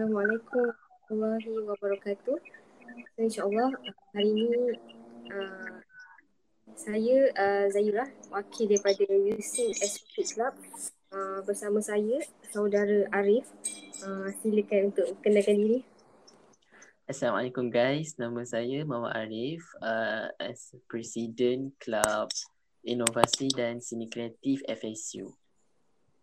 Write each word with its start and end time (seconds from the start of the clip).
Assalamualaikum 0.00 0.72
warahmatullahi 1.12 1.68
wabarakatuh. 1.68 2.38
So, 2.40 3.20
InsyaAllah 3.20 3.68
hari 4.16 4.32
ini 4.32 4.48
uh, 5.28 5.76
saya 6.72 7.28
uh, 7.36 7.66
Zahira, 7.68 8.08
wakil 8.32 8.72
daripada 8.72 9.04
UC 9.04 9.76
SPP 9.76 10.24
Club 10.32 10.56
uh, 11.12 11.44
bersama 11.44 11.84
saya 11.84 12.16
saudara 12.48 13.12
Arif. 13.12 13.44
Uh, 14.00 14.32
silakan 14.40 14.88
untuk 14.88 15.20
kenalkan 15.20 15.60
diri. 15.68 15.78
Assalamualaikum 17.04 17.68
guys, 17.68 18.16
nama 18.16 18.40
saya 18.48 18.80
Mama 18.88 19.12
Arif 19.12 19.60
uh, 19.84 20.32
as 20.40 20.72
Presiden 20.88 21.76
Club 21.76 22.32
Inovasi 22.88 23.52
dan 23.52 23.84
Seni 23.84 24.08
Kreatif 24.08 24.64
FSU. 24.64 25.28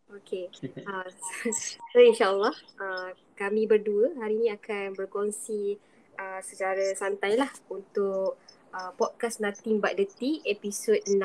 Okay. 0.07 0.47
Uh, 0.87 1.03
so 1.91 1.97
insyaAllah 1.99 2.55
uh, 2.79 3.11
kami 3.35 3.67
berdua 3.67 4.15
hari 4.23 4.39
ini 4.39 4.47
akan 4.55 4.95
berkongsi 4.95 5.75
uh, 6.15 6.39
secara 6.39 6.95
santai 6.95 7.35
lah 7.35 7.51
untuk 7.67 8.39
uh, 8.71 8.91
podcast 8.95 9.43
Nothing 9.43 9.83
But 9.83 9.99
The 9.99 10.07
Tea 10.07 10.47
episod 10.47 11.03
6. 11.03 11.19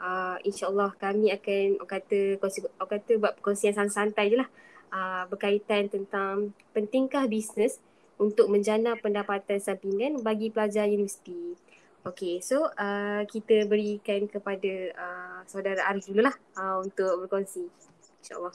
Uh, 0.00 0.36
InsyaAllah 0.42 0.96
kami 0.98 1.30
akan 1.30 1.78
orang 1.78 1.90
kata, 2.02 2.20
orang 2.82 2.90
kata 2.98 3.12
buat 3.20 3.32
perkongsian 3.38 3.76
santai 3.86 4.34
je 4.34 4.36
lah 4.42 4.48
uh, 4.90 5.30
berkaitan 5.30 5.86
tentang 5.86 6.50
pentingkah 6.74 7.30
bisnes 7.30 7.78
untuk 8.18 8.50
menjana 8.50 8.98
pendapatan 8.98 9.62
sampingan 9.62 10.18
bagi 10.20 10.50
pelajar 10.50 10.90
universiti. 10.90 11.54
Okay, 12.00 12.40
so 12.40 12.64
uh, 12.64 13.22
kita 13.28 13.68
berikan 13.68 14.24
kepada 14.24 14.72
uh, 14.96 15.38
saudara 15.44 15.84
Arif 15.92 16.08
dulu 16.08 16.24
lah 16.24 16.36
uh, 16.56 16.80
untuk 16.80 17.28
berkongsi 17.28 17.68
insyaAllah. 18.20 18.54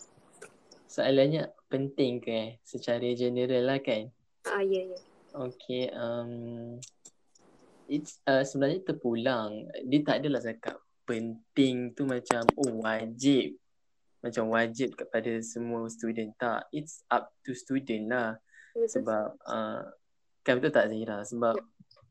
Soalannya 0.85 1.52
penting 1.67 2.23
ke 2.23 2.31
eh? 2.31 2.49
Secara 2.63 3.03
general 3.17 3.67
lah 3.67 3.80
kan? 3.83 4.07
Ah, 4.47 4.63
ya, 4.63 4.80
yeah, 4.80 4.85
ya. 4.88 4.94
Yeah. 4.95 5.03
Okay, 5.35 5.91
um, 5.91 6.80
it's, 7.91 8.23
uh, 8.23 8.47
sebenarnya 8.47 8.88
terpulang. 8.88 9.67
Dia 9.83 9.99
tak 10.07 10.23
adalah 10.23 10.39
cakap 10.39 10.80
penting 11.03 11.91
tu 11.91 12.07
macam, 12.07 12.47
oh 12.55 12.80
wajib. 12.80 13.59
Macam 14.23 14.55
wajib 14.55 14.95
kepada 14.95 15.44
semua 15.44 15.91
student. 15.91 16.31
Tak, 16.39 16.72
it's 16.72 17.03
up 17.11 17.35
to 17.44 17.52
student 17.52 18.07
lah. 18.07 18.39
Betul. 18.72 18.88
Sebab, 18.95 19.27
uh, 19.44 19.83
kan 20.47 20.63
betul 20.63 20.72
tak 20.72 20.88
Zahira? 20.88 21.19
Sebab 21.27 21.55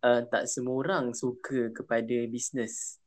uh, 0.04 0.20
tak 0.28 0.44
semua 0.44 0.84
orang 0.84 1.16
suka 1.16 1.72
kepada 1.72 2.28
bisnes. 2.28 3.00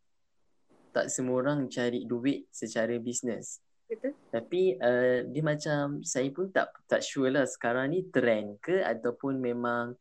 Tak 0.98 1.14
semua 1.14 1.46
orang 1.46 1.70
cari 1.70 2.10
duit 2.10 2.50
secara 2.50 2.98
bisnes. 2.98 3.62
Betul. 3.86 4.17
Tapi 4.28 4.76
uh, 4.76 5.24
dia 5.32 5.44
macam 5.44 6.04
saya 6.04 6.28
pun 6.36 6.52
tak 6.52 6.76
tak 6.86 7.00
sure 7.00 7.32
lah 7.32 7.48
sekarang 7.48 7.96
ni 7.96 8.08
trend 8.12 8.60
ke 8.60 8.84
ataupun 8.84 9.40
memang 9.40 9.96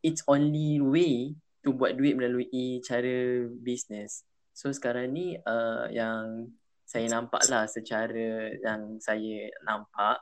it's 0.00 0.24
only 0.26 0.80
way 0.80 1.36
to 1.62 1.70
buat 1.70 1.94
duit 1.94 2.18
melalui 2.18 2.80
cara 2.82 3.46
bisnes. 3.62 4.24
So 4.52 4.72
sekarang 4.72 5.14
ni 5.14 5.36
uh, 5.36 5.86
yang 5.92 6.50
saya 6.84 7.08
nampak 7.08 7.48
lah 7.48 7.64
secara 7.64 8.52
yang 8.60 9.00
saya 9.00 9.48
nampak 9.64 10.20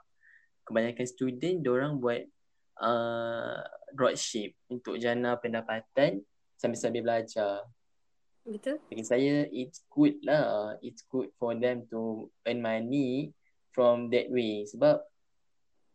kebanyakan 0.62 1.06
student 1.08 1.66
orang 1.66 1.98
buat 1.98 2.22
uh, 2.78 3.58
dropship 3.90 4.54
untuk 4.70 5.00
jana 5.02 5.34
pendapatan 5.40 6.22
sambil-sambil 6.54 7.02
belajar. 7.02 7.66
Betul. 8.50 8.82
Bagi 8.90 9.04
saya 9.06 9.46
it's 9.54 9.86
good 9.86 10.18
lah. 10.26 10.74
It's 10.82 11.06
good 11.06 11.30
for 11.38 11.54
them 11.54 11.86
to 11.94 12.26
earn 12.42 12.58
money 12.58 13.30
from 13.70 14.10
that 14.10 14.26
way. 14.26 14.66
Sebab 14.66 14.98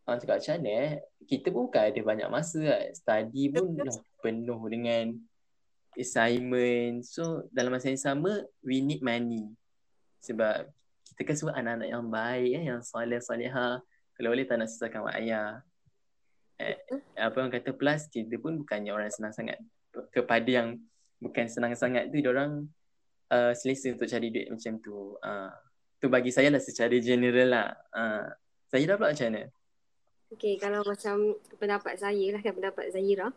orang 0.07 0.19
cakap 0.23 0.39
macam 0.39 0.53
mana 0.55 0.71
eh. 0.71 0.91
Kita 1.27 1.51
pun 1.51 1.67
bukan 1.67 1.83
ada 1.91 1.99
banyak 1.99 2.29
masa 2.31 2.61
lah. 2.63 2.81
Study 2.95 3.51
pun 3.51 3.75
dah 3.75 3.91
penuh 4.23 4.61
dengan 4.71 5.19
assignment. 5.99 7.03
So 7.03 7.43
dalam 7.51 7.75
masa 7.75 7.91
yang 7.91 7.99
sama 7.99 8.47
we 8.63 8.79
need 8.79 9.03
money. 9.03 9.51
Sebab 10.23 10.71
kita 11.11 11.21
kan 11.27 11.35
semua 11.35 11.53
anak-anak 11.59 11.89
yang 11.91 12.05
baik 12.07 12.51
eh, 12.55 12.63
yang 12.71 12.79
soleh-soleha. 12.79 13.83
Kalau 14.15 14.29
boleh 14.31 14.47
tak 14.47 14.63
nak 14.63 14.71
susahkan 14.71 15.03
mak 15.03 15.19
ayah. 15.19 15.59
Eh, 16.55 16.79
apa 17.19 17.35
orang 17.35 17.51
kata 17.51 17.75
plus 17.75 18.07
kita 18.07 18.39
pun 18.39 18.55
bukannya 18.63 18.95
orang 18.95 19.11
senang 19.11 19.35
sangat 19.35 19.59
kepada 20.15 20.47
yang 20.47 20.79
bukan 21.19 21.45
senang 21.47 21.73
sangat 21.75 22.11
tu 22.11 22.19
orang 22.27 22.67
uh, 23.31 23.53
selesa 23.55 23.93
untuk 23.93 24.07
cari 24.09 24.27
duit 24.31 24.47
macam 24.51 24.73
tu. 24.81 25.15
Uh, 25.19 25.51
tu 25.99 26.07
bagi 26.11 26.29
saya 26.29 26.51
lah 26.51 26.61
secara 26.61 26.93
general 26.99 27.47
lah. 27.49 27.67
Uh, 27.91 28.25
Zahira 28.69 28.99
pula 28.99 29.13
macam 29.13 29.27
mana? 29.31 29.43
Okay, 30.35 30.57
kalau 30.57 30.81
macam 30.83 31.37
pendapat 31.61 31.95
saya 32.01 32.25
lah 32.33 32.41
kan 32.41 32.53
pendapat 32.53 32.91
Zahira. 32.91 33.29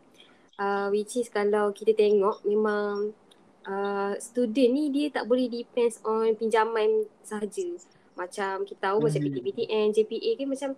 Uh, 0.59 0.91
which 0.91 1.15
is 1.15 1.31
kalau 1.31 1.71
kita 1.71 1.95
tengok 1.95 2.43
memang 2.43 3.15
uh, 3.63 4.13
student 4.19 4.71
ni 4.75 4.91
dia 4.91 5.07
tak 5.07 5.23
boleh 5.23 5.47
depends 5.47 6.03
on 6.03 6.35
pinjaman 6.35 7.07
sahaja. 7.23 7.79
Macam 8.19 8.67
kita 8.67 8.91
tahu 8.91 8.97
hmm. 8.99 9.05
macam 9.07 9.21
PTPTN, 9.23 9.87
JPA 9.95 10.31
kan 10.35 10.47
macam 10.51 10.69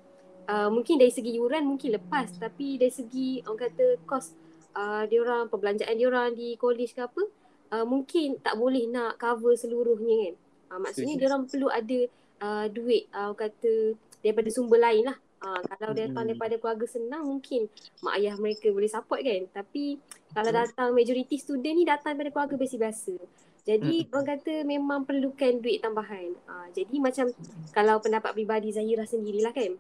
uh, 0.46 0.70
mungkin 0.70 1.02
dari 1.02 1.10
segi 1.10 1.38
yuran 1.38 1.66
mungkin 1.66 1.98
lepas 1.98 2.30
tapi 2.38 2.78
dari 2.78 2.94
segi 2.94 3.42
orang 3.46 3.70
kata 3.70 3.86
cost 4.06 4.38
uh, 4.76 5.04
dia 5.08 5.20
orang 5.24 5.48
perbelanjaan 5.52 5.96
dia 5.96 6.08
orang 6.08 6.36
di 6.36 6.56
college 6.56 6.96
ke 6.96 7.02
apa 7.04 7.24
uh, 7.72 7.86
mungkin 7.88 8.38
tak 8.44 8.60
boleh 8.60 8.86
nak 8.92 9.18
cover 9.18 9.56
seluruhnya 9.56 10.30
kan. 10.30 10.36
Uh, 10.72 10.80
maksudnya 10.80 11.16
dia 11.20 11.28
orang 11.32 11.48
perlu 11.48 11.68
ada 11.72 12.00
uh, 12.44 12.66
duit 12.72 13.08
uh, 13.16 13.32
kata 13.36 13.96
daripada 14.22 14.50
sumber 14.52 14.80
lain 14.80 15.08
lah. 15.08 15.18
Uh, 15.42 15.58
kalau 15.74 15.98
datang 15.98 16.22
hmm. 16.22 16.30
daripada 16.38 16.56
keluarga 16.62 16.86
senang 16.86 17.26
mungkin 17.26 17.66
mak 18.06 18.22
ayah 18.22 18.38
mereka 18.38 18.70
boleh 18.70 18.92
support 18.92 19.26
kan. 19.26 19.42
Tapi 19.50 19.98
kalau 20.32 20.52
datang 20.54 20.94
majoriti 20.94 21.42
student 21.42 21.76
ni 21.76 21.84
datang 21.88 22.14
daripada 22.14 22.46
keluarga 22.46 22.56
biasa-biasa. 22.62 23.16
Jadi 23.62 24.06
hmm. 24.06 24.10
orang 24.14 24.28
kata 24.38 24.54
memang 24.66 25.00
perlukan 25.06 25.54
duit 25.58 25.82
tambahan. 25.82 26.30
Uh, 26.46 26.68
jadi 26.78 26.96
macam 27.02 27.34
kalau 27.74 27.98
pendapat 27.98 28.32
pribadi 28.38 28.70
Zahira 28.70 29.08
sendirilah 29.08 29.54
kan. 29.54 29.76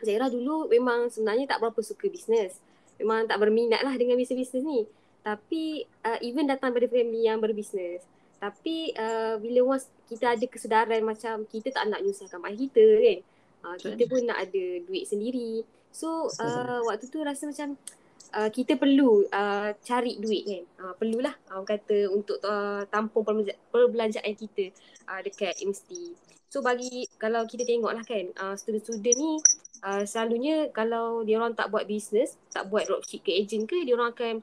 Zahira 0.00 0.32
dulu 0.32 0.68
memang 0.68 1.12
sebenarnya 1.12 1.44
tak 1.48 1.60
berapa 1.64 1.80
suka 1.80 2.08
bisnes 2.08 2.60
memang 3.00 3.26
tak 3.26 3.40
berminat 3.40 3.80
lah 3.82 3.96
dengan 3.96 4.20
bisnes-bisnes 4.20 4.62
ni. 4.62 4.84
Tapi 5.20 5.84
uh, 6.04 6.18
even 6.24 6.48
datang 6.48 6.72
dari 6.72 6.88
family 6.88 7.28
yang 7.28 7.40
berbisnes. 7.40 8.04
Tapi 8.40 8.96
uh, 8.96 9.36
bila 9.36 9.76
once 9.76 9.92
kita 10.08 10.32
ada 10.32 10.46
kesedaran 10.48 11.04
macam 11.04 11.44
kita 11.44 11.76
tak 11.76 11.84
nak 11.92 12.00
nyusahkan 12.00 12.40
mak 12.40 12.56
kita 12.56 12.84
kan. 13.00 13.18
Uh, 13.60 13.76
kita 13.76 14.02
pun 14.08 14.24
nak 14.24 14.40
ada 14.40 14.64
duit 14.88 15.04
sendiri. 15.04 15.60
So 15.92 16.32
uh, 16.40 16.80
waktu 16.88 17.12
tu 17.12 17.20
rasa 17.20 17.44
macam 17.44 17.76
uh, 18.32 18.48
kita 18.48 18.80
perlu 18.80 19.28
uh, 19.28 19.76
cari 19.84 20.16
duit 20.16 20.42
kan. 20.48 20.64
Uh, 20.80 20.94
perlulah 20.96 21.36
uh, 21.52 21.60
kata 21.68 22.08
untuk 22.08 22.40
uh, 22.40 22.88
tampung 22.88 23.28
perbelanjaan 23.68 24.32
kita 24.32 24.72
uh, 25.04 25.20
dekat 25.20 25.60
universiti. 25.60 26.16
So 26.48 26.64
bagi 26.64 27.06
kalau 27.20 27.44
kita 27.44 27.68
tengok 27.68 27.92
lah 27.92 28.02
kan 28.08 28.32
uh, 28.40 28.54
student-student 28.56 29.16
ni 29.20 29.32
uh, 29.84 30.04
selalunya 30.04 30.68
kalau 30.72 31.24
dia 31.24 31.40
orang 31.40 31.56
tak 31.56 31.68
buat 31.72 31.84
bisnes, 31.84 32.36
tak 32.52 32.68
buat 32.68 32.88
dropship 32.88 33.24
ke 33.24 33.32
agent 33.34 33.68
ke, 33.68 33.84
dia 33.84 33.96
orang 33.96 34.12
akan 34.12 34.34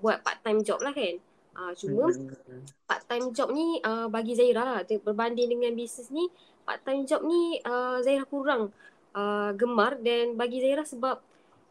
buat 0.00 0.20
part 0.20 0.40
time 0.44 0.60
job 0.64 0.80
lah 0.80 0.92
kan. 0.92 1.16
Uh, 1.56 1.72
cuma 1.72 2.12
hmm. 2.12 2.68
part 2.84 3.02
time 3.08 3.32
job 3.32 3.48
ni 3.48 3.80
uh, 3.80 4.12
bagi 4.12 4.36
Zaira 4.36 4.84
berbanding 4.84 5.56
dengan 5.56 5.72
bisnes 5.72 6.12
ni, 6.12 6.28
part 6.68 6.84
time 6.84 7.08
job 7.08 7.24
ni 7.24 7.56
uh, 7.64 8.04
Zaira 8.04 8.28
kurang 8.28 8.72
uh, 9.16 9.50
gemar 9.56 9.96
dan 10.04 10.36
bagi 10.36 10.60
Zaira 10.60 10.84
sebab 10.84 11.16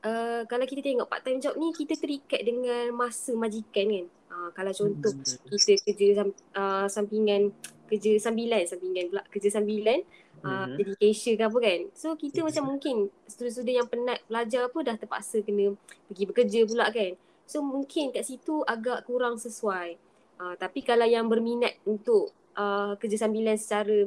uh, 0.06 0.42
kalau 0.50 0.66
kita 0.66 0.82
tengok 0.82 1.06
part 1.06 1.22
time 1.22 1.38
job 1.38 1.54
ni 1.58 1.70
kita 1.70 1.94
terikat 1.98 2.42
dengan 2.42 2.94
masa 2.98 3.38
majikan 3.38 3.86
kan. 3.94 4.06
Uh, 4.36 4.50
kalau 4.58 4.74
contoh 4.74 5.14
hmm. 5.14 5.54
kita 5.54 5.74
kerja 5.86 6.26
uh, 6.58 6.90
sampingan 6.90 7.54
kerja 7.86 8.18
sambilan 8.18 8.66
sampingan 8.66 9.14
pula 9.14 9.24
kerja 9.30 9.50
sambilan 9.54 10.02
uh, 10.46 10.68
jadi 10.78 10.94
cashier 11.02 11.36
ke 11.36 11.44
apa 11.44 11.58
kan. 11.58 11.80
So 11.98 12.14
kita 12.14 12.46
macam 12.46 12.64
mungkin 12.78 13.10
student-student 13.26 13.76
yang 13.82 13.88
penat 13.90 14.22
belajar 14.30 14.70
apa 14.70 14.80
dah 14.86 14.96
terpaksa 14.96 15.42
kena 15.42 15.74
pergi 16.06 16.24
bekerja 16.30 16.60
pula 16.70 16.86
kan. 16.94 17.18
So 17.50 17.66
mungkin 17.66 18.14
kat 18.14 18.26
situ 18.26 18.62
agak 18.66 19.10
kurang 19.10 19.42
sesuai. 19.42 19.98
Uh, 20.36 20.54
tapi 20.60 20.84
kalau 20.86 21.08
yang 21.08 21.26
berminat 21.26 21.80
untuk 21.88 22.30
uh, 22.60 22.94
kerja 23.00 23.26
sambilan 23.26 23.56
secara 23.56 24.06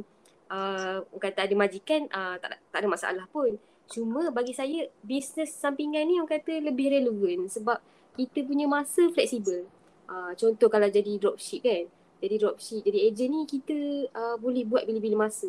uh, 0.52 0.99
kata 1.17 1.49
ada 1.49 1.55
majikan 1.56 2.06
uh, 2.12 2.37
tak, 2.38 2.61
tak 2.70 2.79
ada 2.79 2.88
masalah 2.88 3.26
pun. 3.31 3.56
Cuma 3.88 4.29
bagi 4.29 4.52
saya 4.52 4.84
bisnes 5.00 5.56
sampingan 5.56 6.05
ni 6.05 6.20
orang 6.20 6.29
kata 6.38 6.61
lebih 6.61 6.93
relevan 6.93 7.49
sebab 7.49 7.81
kita 8.20 8.44
punya 8.44 8.69
masa 8.69 9.08
fleksibel. 9.08 9.64
Uh, 10.08 10.32
contoh 10.37 10.69
kalau 10.69 10.88
jadi 10.88 11.17
dropship 11.17 11.64
kan. 11.64 11.84
Jadi 12.19 12.34
dropship, 12.37 12.82
jadi 12.82 12.99
agent 13.08 13.31
ni 13.31 13.41
kita 13.46 13.79
uh, 14.11 14.37
boleh 14.37 14.67
buat 14.67 14.84
bila-bila 14.84 15.31
masa. 15.31 15.49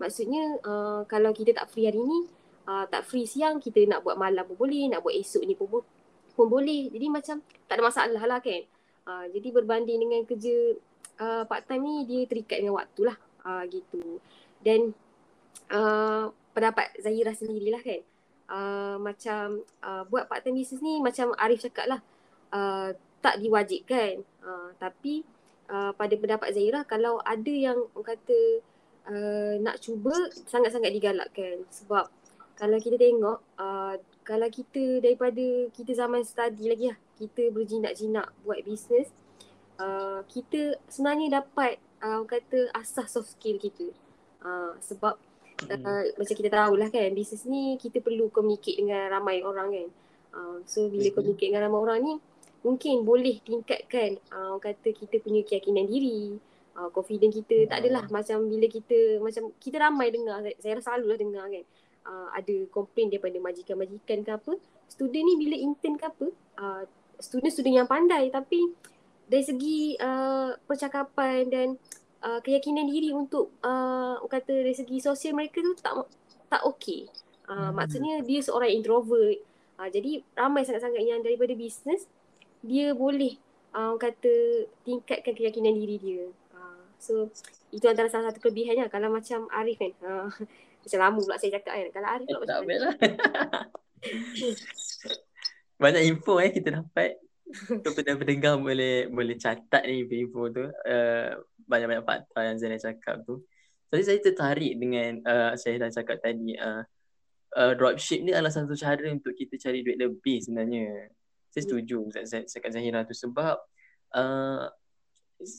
Maksudnya 0.00 0.56
uh, 0.64 1.04
kalau 1.04 1.36
kita 1.36 1.52
tak 1.52 1.68
free 1.68 1.84
hari 1.84 2.00
ni, 2.00 2.24
uh, 2.64 2.88
tak 2.88 3.04
free 3.04 3.28
siang, 3.28 3.60
kita 3.60 3.84
nak 3.84 4.00
buat 4.00 4.16
malam 4.16 4.48
pun 4.48 4.56
boleh, 4.56 4.88
nak 4.88 5.04
buat 5.04 5.12
esok 5.12 5.44
ni 5.44 5.52
pun, 5.52 5.84
pun 6.32 6.46
boleh. 6.48 6.88
Jadi 6.88 7.06
macam 7.12 7.44
tak 7.68 7.74
ada 7.76 7.82
masalah 7.84 8.22
lah 8.24 8.40
kan. 8.40 8.64
Uh, 9.04 9.24
jadi 9.36 9.48
berbanding 9.52 10.00
dengan 10.00 10.24
kerja 10.24 10.80
uh, 11.20 11.42
part 11.44 11.68
time 11.68 11.84
ni, 11.84 11.96
dia 12.08 12.24
terikat 12.24 12.64
dengan 12.64 12.80
waktu 12.80 13.12
lah. 13.12 13.16
Uh, 13.44 13.62
gitu. 13.68 14.24
Dan 14.64 14.96
uh, 15.68 16.32
pendapat 16.56 16.96
Zahira 16.96 17.36
sendirilah 17.36 17.84
kan. 17.84 18.00
uh, 18.50 18.96
macam 18.98 19.62
uh, 19.80 20.02
buat 20.10 20.26
part 20.26 20.42
time 20.42 20.58
business 20.58 20.82
ni 20.82 20.98
macam 20.98 21.32
Arif 21.38 21.62
cakap 21.62 21.86
lah 21.86 22.00
uh, 22.52 22.92
tak 23.22 23.38
diwajibkan 23.38 24.20
uh, 24.42 24.74
tapi 24.76 25.22
uh, 25.70 25.94
pada 25.94 26.14
pendapat 26.18 26.50
Zahira 26.52 26.82
kalau 26.84 27.22
ada 27.22 27.52
yang 27.54 27.78
kata 27.94 28.60
uh, 29.10 29.54
nak 29.58 29.82
cuba 29.82 30.14
sangat-sangat 30.46 30.94
digalakkan. 30.94 31.66
Sebab 31.68 32.06
kalau 32.54 32.78
kita 32.78 32.96
tengok 32.96 33.38
uh, 33.58 33.94
kalau 34.22 34.46
kita 34.46 35.02
daripada 35.02 35.66
kita 35.74 35.92
zaman 35.96 36.22
study 36.22 36.70
lagi 36.70 36.94
lah 36.94 36.98
kita 37.18 37.50
berjinak-jinak 37.50 38.30
buat 38.46 38.62
bisnes 38.62 39.10
uh, 39.80 40.22
kita 40.30 40.78
sebenarnya 40.86 41.42
dapat 41.42 41.80
uh, 42.04 42.22
kata 42.24 42.70
asas 42.76 43.10
soft 43.10 43.34
skill 43.34 43.58
kita. 43.58 43.90
Uh, 44.40 44.72
sebab 44.80 45.20
uh, 45.68 46.02
macam 46.16 46.34
kita 46.36 46.48
tahulah 46.48 46.88
kan 46.88 47.10
bisnes 47.12 47.44
ni 47.44 47.76
kita 47.76 48.00
perlu 48.00 48.30
communicate 48.30 48.78
dengan 48.78 49.10
ramai 49.10 49.42
orang 49.42 49.68
kan. 49.72 49.88
Uh, 50.30 50.56
so 50.68 50.86
bila 50.86 51.10
communicate 51.10 51.50
dengan 51.50 51.66
ramai 51.66 51.80
orang 51.80 51.98
ni 52.00 52.14
mungkin 52.60 53.08
boleh 53.08 53.40
tingkatkan 53.40 54.20
uh, 54.36 54.60
kata 54.60 54.92
kita 54.92 55.16
punya 55.24 55.40
keyakinan 55.48 55.88
diri 55.88 56.36
uh, 56.80 56.88
confident 56.88 57.36
kita 57.36 57.68
tak 57.68 57.84
adalah 57.84 58.08
macam 58.08 58.48
bila 58.48 58.64
kita 58.64 59.20
macam 59.20 59.52
kita 59.60 59.76
ramai 59.76 60.08
dengar 60.08 60.40
saya, 60.40 60.56
saya 60.56 60.72
rasa 60.80 60.96
selalulah 60.96 61.18
dengar 61.20 61.44
kan 61.52 61.64
uh, 62.08 62.28
ada 62.32 62.56
komplain 62.72 63.12
daripada 63.12 63.36
majikan-majikan 63.36 64.24
ke 64.24 64.30
apa 64.32 64.52
student 64.88 65.24
ni 65.28 65.34
bila 65.36 65.56
intern 65.60 66.00
ke 66.00 66.04
apa 66.08 66.26
uh, 66.56 66.82
student-student 67.20 67.84
yang 67.84 67.88
pandai 67.88 68.32
tapi 68.32 68.72
dari 69.30 69.44
segi 69.44 69.94
uh, 70.00 70.56
percakapan 70.64 71.46
dan 71.46 71.68
uh, 72.24 72.40
keyakinan 72.42 72.88
diri 72.88 73.14
untuk 73.14 73.54
uh, 73.62 74.18
kata 74.26 74.66
dari 74.66 74.74
segi 74.74 74.98
sosial 74.98 75.36
mereka 75.36 75.62
tu 75.62 75.76
tak 75.78 75.94
tak 76.50 76.62
okey. 76.66 77.06
Uh, 77.46 77.70
hmm. 77.70 77.78
Maksudnya 77.78 78.14
dia 78.26 78.40
seorang 78.42 78.74
introvert. 78.74 79.38
Uh, 79.78 79.88
jadi 79.88 80.20
ramai 80.34 80.66
sangat-sangat 80.66 81.02
yang 81.02 81.22
daripada 81.22 81.54
bisnes 81.54 82.10
dia 82.60 82.92
boleh 82.92 83.38
uh, 83.72 83.94
kata 83.96 84.66
tingkatkan 84.82 85.32
keyakinan 85.32 85.78
diri 85.78 85.96
dia. 86.02 86.24
So 87.00 87.32
itu 87.72 87.88
antara 87.88 88.12
salah 88.12 88.30
satu 88.30 88.44
kelebihannya 88.44 88.92
kalau 88.92 89.08
macam 89.10 89.48
Arif 89.50 89.80
kan. 89.80 89.92
Uh, 90.04 90.28
macam 90.84 90.98
lama 91.00 91.18
pula 91.18 91.36
saya 91.40 91.58
cakap 91.58 91.72
kan. 91.74 91.88
Kalau 91.90 92.08
Arif 92.12 92.26
pula 92.28 92.40
macam 92.44 92.68
mana? 92.68 92.90
Banyak 95.82 96.02
info 96.04 96.38
eh 96.38 96.52
kita 96.52 96.76
dapat. 96.76 97.18
Kepada 97.66 98.14
pendengar 98.14 98.62
boleh 98.62 99.10
boleh 99.10 99.34
catat 99.34 99.82
ni 99.88 100.06
info 100.06 100.52
tu. 100.52 100.68
Uh, 100.86 101.40
banyak-banyak 101.66 102.04
fakta 102.04 102.40
yang 102.46 102.56
Zainal 102.58 102.82
cakap 102.82 103.22
tu. 103.24 103.42
Jadi 103.90 104.02
saya 104.06 104.18
tertarik 104.22 104.72
dengan 104.78 105.18
uh, 105.26 105.52
saya 105.58 105.82
dah 105.82 105.90
cakap 105.90 106.22
tadi 106.22 106.54
uh, 106.54 106.82
uh, 107.58 107.72
dropship 107.74 108.22
ni 108.22 108.30
adalah 108.30 108.54
satu 108.54 108.78
cara 108.78 109.10
untuk 109.10 109.34
kita 109.34 109.58
cari 109.58 109.82
duit 109.82 109.98
lebih 109.98 110.42
sebenarnya. 110.42 111.10
Saya 111.50 111.62
setuju 111.66 112.06
saya 112.22 112.46
cakap 112.46 112.70
Zahira 112.70 113.02
tu 113.02 113.14
sebab 113.14 113.58
uh, 114.14 114.62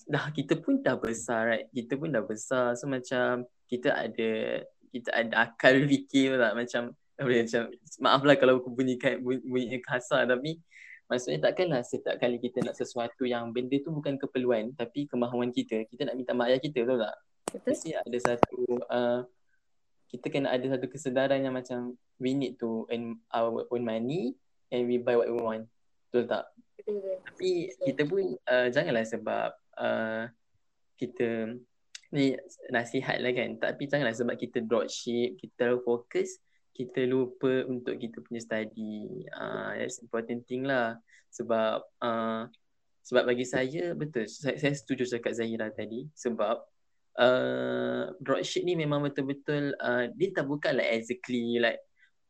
dah 0.09 0.29
kita 0.33 0.59
pun 0.61 0.81
dah 0.81 0.97
besar 0.97 1.41
right. 1.49 1.67
Kita 1.73 1.97
pun 1.97 2.13
dah 2.13 2.23
besar 2.23 2.77
so 2.77 2.85
macam 2.85 3.45
kita 3.65 3.93
ada 3.93 4.61
kita 4.91 5.09
ada 5.13 5.49
akal 5.49 5.81
fikir 5.91 6.37
lah 6.37 6.53
macam 6.53 6.93
macam 7.21 7.61
maaflah 8.01 8.33
kalau 8.33 8.57
aku 8.57 8.73
bunyikan 8.73 9.21
bunyi 9.21 9.77
kasar 9.81 10.25
tapi 10.25 10.57
Maksudnya 11.11 11.51
takkanlah 11.51 11.83
setiap 11.83 12.15
kali 12.23 12.39
kita 12.39 12.63
nak 12.63 12.71
sesuatu 12.79 13.27
yang 13.27 13.51
benda 13.51 13.75
tu 13.83 13.91
bukan 13.91 14.15
keperluan 14.15 14.71
tapi 14.79 15.11
kemahuan 15.11 15.51
kita, 15.51 15.83
kita 15.91 16.07
nak 16.07 16.15
minta 16.15 16.31
mak 16.31 16.47
ayah 16.47 16.63
kita 16.63 16.87
betul 16.87 17.03
tak? 17.03 17.15
Betul. 17.51 17.67
Mesti 17.67 17.89
ada 17.99 18.17
satu 18.23 18.59
uh, 18.87 19.19
kita 20.07 20.31
kena 20.31 20.55
ada 20.55 20.63
satu 20.71 20.87
kesedaran 20.87 21.43
yang 21.43 21.51
macam 21.51 21.99
we 22.15 22.31
need 22.31 22.55
to 22.55 22.87
earn 22.87 23.19
our 23.35 23.67
own 23.67 23.83
money 23.83 24.39
and 24.71 24.87
we 24.87 25.03
buy 25.03 25.19
what 25.19 25.27
we 25.27 25.35
want. 25.35 25.67
Betul 26.07 26.31
tak? 26.31 26.47
Betul. 26.79 27.19
Tapi 27.27 27.75
kita 27.91 28.01
pun 28.07 28.23
uh, 28.47 28.67
janganlah 28.71 29.03
sebab 29.03 29.51
uh, 29.77 30.27
kita 30.97 31.55
ni 32.11 32.35
nasihat 32.71 33.19
lah 33.23 33.31
kan. 33.31 33.59
Tapi 33.59 33.83
janganlah 33.87 34.15
sebab 34.15 34.35
kita 34.35 34.63
dropship, 34.63 35.39
kita 35.39 35.79
fokus 35.83 36.39
kita 36.71 37.03
lupa 37.03 37.67
untuk 37.67 37.99
kita 37.99 38.23
punya 38.23 38.39
study. 38.39 39.27
Uh, 39.35 39.75
that's 39.75 39.99
important 39.99 40.47
thing 40.47 40.63
lah. 40.63 40.97
Sebab 41.31 41.83
uh, 41.99 42.47
sebab 43.01 43.23
bagi 43.27 43.45
saya 43.45 43.97
betul 43.97 44.29
saya, 44.29 44.57
saya 44.61 44.73
setuju 44.77 45.09
cakap 45.09 45.33
Zahira 45.33 45.73
tadi 45.73 46.05
sebab 46.13 46.61
uh, 47.17 48.03
dropship 48.21 48.61
ni 48.61 48.77
memang 48.77 49.01
betul-betul 49.01 49.73
uh, 49.81 50.05
dia 50.13 50.29
tak 50.31 50.45
bukanlah 50.45 50.85
exactly 50.85 51.57
like 51.57 51.81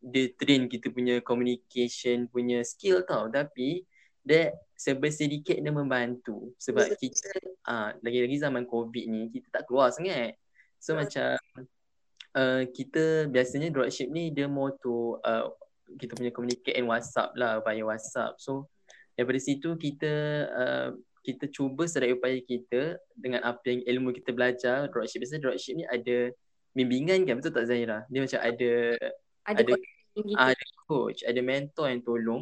dia 0.02 0.32
train 0.40 0.72
kita 0.72 0.90
punya 0.90 1.20
communication 1.22 2.26
punya 2.32 2.64
skill 2.64 3.04
tau 3.04 3.28
tapi 3.28 3.84
dia 4.22 4.54
sedikit 4.78 5.58
dia 5.58 5.74
membantu 5.74 6.54
sebab 6.58 6.94
kita 6.98 7.32
uh, 7.70 7.90
lagi-lagi 8.02 8.38
zaman 8.42 8.66
covid 8.66 9.06
ni 9.10 9.30
kita 9.34 9.50
tak 9.50 9.64
keluar 9.70 9.90
sangat 9.94 10.38
so 10.78 10.98
macam 10.98 11.38
uh, 12.36 12.64
kita 12.72 13.28
biasanya 13.28 13.72
dropship 13.72 14.08
ni 14.10 14.32
dia 14.32 14.48
more 14.48 14.76
to 14.80 15.20
uh, 15.26 15.52
kita 16.00 16.16
punya 16.16 16.32
communicate 16.32 16.78
in 16.78 16.88
WhatsApp 16.88 17.36
lah 17.36 17.60
via 17.64 17.84
WhatsApp. 17.84 18.40
So 18.40 18.72
daripada 19.16 19.40
situ 19.42 19.76
kita 19.76 20.14
uh, 20.52 20.90
kita 21.22 21.52
cuba 21.54 21.86
sedaya 21.86 22.18
upaya 22.18 22.40
kita 22.42 22.98
dengan 23.14 23.46
apa 23.46 23.62
yang 23.70 23.82
ilmu 23.86 24.16
kita 24.16 24.32
belajar 24.32 24.88
dropship. 24.90 25.22
Biasanya 25.22 25.42
dropship 25.44 25.74
ni 25.78 25.86
ada 25.86 26.32
bimbingan 26.72 27.28
kan 27.28 27.38
betul 27.40 27.54
tak 27.54 27.68
Zahira? 27.68 28.08
Dia 28.08 28.20
macam 28.24 28.40
ada 28.40 28.72
ada 29.42 29.62
ada 29.62 29.74
coach, 29.74 29.88
gitu. 30.16 30.36
ada, 30.38 30.66
coach, 30.88 31.20
ada 31.28 31.42
mentor 31.44 31.86
yang 31.92 32.02
tolong. 32.04 32.42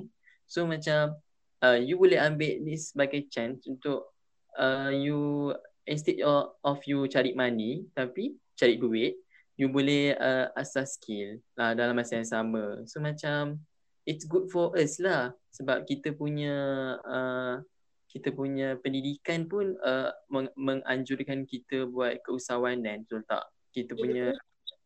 So 0.49 0.65
macam 0.65 1.17
uh, 1.63 1.79
you 1.79 1.95
boleh 1.99 2.19
ambil 2.19 2.59
ni 2.63 2.75
sebagai 2.75 3.27
chance 3.31 3.65
untuk 3.67 4.11
uh, 4.59 4.91
you 4.91 5.51
instead 5.87 6.21
of, 6.21 6.59
of 6.61 6.79
you 6.85 7.07
cari 7.09 7.33
money 7.33 7.87
tapi 7.97 8.37
cari 8.55 8.75
duit 8.77 9.17
you 9.59 9.67
boleh 9.67 10.15
uh, 10.15 10.47
asas 10.55 10.95
skill 10.95 11.35
lah 11.59 11.75
dalam 11.75 11.91
masa 11.99 12.15
yang 12.15 12.29
sama. 12.31 12.79
So 12.87 13.03
macam 13.03 13.59
it's 14.07 14.23
good 14.23 14.47
for 14.47 14.71
us 14.79 15.03
lah 15.03 15.35
sebab 15.51 15.83
kita 15.83 16.15
punya 16.15 16.55
uh, 17.03 17.59
kita 18.07 18.31
punya 18.31 18.79
pendidikan 18.79 19.51
pun 19.51 19.75
uh, 19.83 20.15
meng- 20.31 20.55
menganjurkan 20.55 21.43
kita 21.43 21.91
buat 21.91 22.23
keusahawanan 22.23 23.03
betul 23.03 23.27
tak? 23.27 23.51
Kita 23.75 23.99
punya 23.99 24.31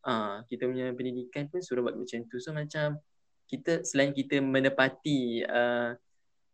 ah 0.04 0.10
uh, 0.10 0.36
kita 0.50 0.66
punya 0.66 0.90
pendidikan 0.92 1.48
pun 1.54 1.62
suruh 1.62 1.86
buat 1.86 1.94
macam 1.94 2.26
tu. 2.26 2.42
So 2.42 2.50
macam 2.52 2.98
kita 3.46 3.86
selain 3.86 4.10
kita 4.10 4.42
menepati 4.42 5.46
uh, 5.46 5.94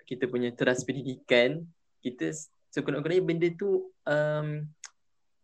kita 0.10 0.26
punya 0.26 0.50
teras 0.50 0.82
pendidikan, 0.82 1.62
kita 2.02 2.34
sekurang-kurangnya 2.74 3.22
benda 3.22 3.48
tu 3.54 3.94
um, 4.10 4.66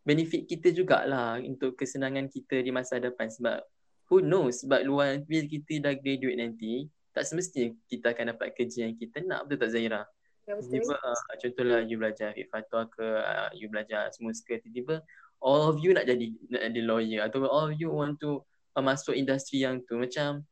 benefit 0.02 0.50
kita 0.50 0.74
jugalah 0.74 1.38
untuk 1.42 1.78
kesenangan 1.78 2.26
kita 2.30 2.66
di 2.66 2.74
masa 2.74 2.98
depan 2.98 3.30
sebab 3.30 3.62
who 4.10 4.22
knows 4.22 4.66
sebab 4.66 4.82
luar 4.86 5.22
bila 5.26 5.46
kita 5.46 5.82
dah 5.82 5.94
graduate 5.98 6.38
nanti 6.38 6.90
tak 7.14 7.26
semestinya 7.26 7.74
kita 7.90 8.14
akan 8.14 8.34
dapat 8.38 8.54
kerja 8.54 8.86
yang 8.90 8.98
kita 8.98 9.22
nak 9.26 9.46
betul 9.46 9.66
tak 9.66 9.70
Zahira? 9.74 10.02
Ya, 10.46 10.62
tiba 10.62 10.94
uh, 10.94 11.36
contohlah 11.42 11.82
you 11.90 11.98
belajar 11.98 12.30
Fatwa 12.54 12.86
ke 12.86 13.02
uh, 13.02 13.50
you 13.58 13.66
belajar 13.66 14.14
semua 14.14 14.30
ke 14.34 14.62
tiba-tiba 14.62 15.02
all 15.42 15.74
of 15.74 15.82
you 15.82 15.90
nak 15.94 16.06
jadi 16.06 16.34
nak 16.54 16.62
jadi 16.70 16.82
lawyer 16.86 17.22
atau 17.26 17.50
all 17.50 17.70
of 17.70 17.74
you 17.82 17.90
want 17.90 18.22
to 18.22 18.46
uh, 18.78 18.84
masuk 18.84 19.16
industri 19.18 19.64
yang 19.64 19.82
tu. 19.88 19.98
Macam 19.98 20.44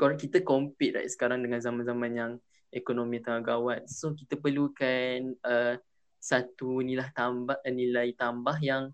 kalau 0.00 0.16
kita 0.16 0.40
compete 0.40 0.96
right 0.96 1.12
sekarang 1.12 1.44
dengan 1.44 1.60
zaman-zaman 1.60 2.12
yang 2.16 2.32
ekonomi 2.72 3.20
tengah 3.20 3.52
gawat. 3.52 3.84
So 3.84 4.16
kita 4.16 4.40
perlukan 4.40 5.36
uh, 5.44 5.76
satu 6.16 6.80
nilai 6.80 7.12
tambah 7.12 7.60
eh, 7.60 7.74
nilai 7.74 8.16
tambah 8.16 8.56
yang 8.64 8.88